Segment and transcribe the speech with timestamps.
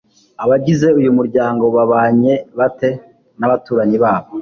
[0.43, 2.89] Abagize uyu muryango babanye bate
[3.39, 4.29] n abaturanyi babo